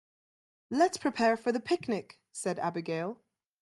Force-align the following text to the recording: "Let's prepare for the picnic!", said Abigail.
"Let's 0.71 0.97
prepare 0.97 1.37
for 1.37 1.51
the 1.51 1.59
picnic!", 1.59 2.17
said 2.31 2.57
Abigail. 2.57 3.21